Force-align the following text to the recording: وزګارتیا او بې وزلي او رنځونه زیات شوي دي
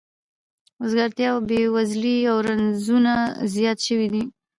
وزګارتیا 0.81 1.29
او 1.33 1.39
بې 1.49 1.61
وزلي 1.75 2.17
او 2.31 2.37
رنځونه 2.47 3.13
زیات 3.53 3.79
شوي 3.87 4.07
دي 4.13 4.23